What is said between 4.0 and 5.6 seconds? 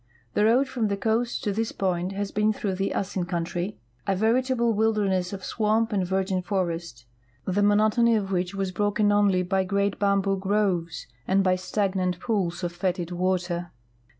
a veritable wilderness of